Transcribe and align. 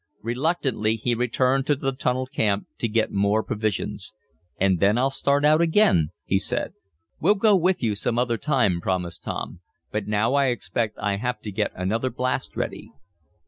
Reluctantly, 0.23 0.95
he 0.95 1.13
returned 1.13 1.67
to 1.67 1.75
the 1.75 1.91
tunnel 1.91 2.25
camp 2.25 2.65
to 2.79 2.87
get 2.87 3.11
more 3.11 3.43
provisions. 3.43 4.15
"And 4.59 4.79
then 4.79 4.97
I'll 4.97 5.11
start 5.11 5.45
out 5.45 5.61
again," 5.61 6.09
he 6.25 6.39
said. 6.39 6.73
"We'll 7.19 7.35
go 7.35 7.55
with 7.55 7.83
you 7.83 7.93
some 7.93 8.17
other 8.17 8.39
time," 8.39 8.81
promised 8.81 9.21
Tom. 9.23 9.59
"But 9.91 10.07
now 10.07 10.33
I 10.33 10.47
expect 10.47 10.97
I'll 10.97 11.19
have 11.19 11.39
to 11.41 11.51
get 11.51 11.71
another 11.75 12.09
blast 12.09 12.57
ready." 12.57 12.91